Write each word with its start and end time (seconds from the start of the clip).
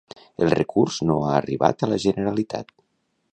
El 0.45 0.53
recurs 0.53 0.97
no 1.09 1.17
ha 1.27 1.35
arribat 1.41 1.85
a 1.85 1.91
la 1.93 2.01
Generalitat. 2.07 2.75